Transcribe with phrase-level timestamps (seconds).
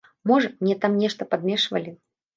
[0.29, 1.95] Можа, мне там нешта падмешвалі?